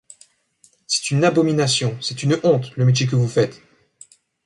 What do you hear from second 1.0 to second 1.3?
une